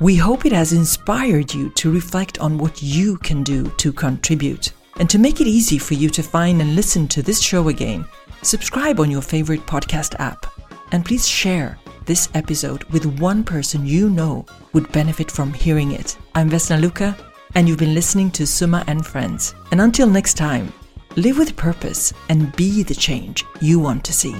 [0.00, 4.72] We hope it has inspired you to reflect on what you can do to contribute.
[4.96, 8.04] And to make it easy for you to find and listen to this show again,
[8.42, 10.46] subscribe on your favorite podcast app.
[10.92, 16.16] And please share this episode with one person you know would benefit from hearing it.
[16.34, 17.16] I'm Vesna Luca,
[17.54, 19.54] and you've been listening to Summa and Friends.
[19.70, 20.72] And until next time,
[21.16, 24.34] live with purpose and be the change you want to see.